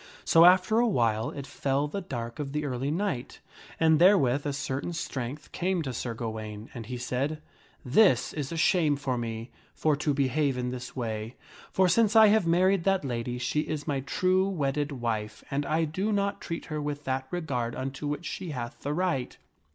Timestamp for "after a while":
0.45-1.29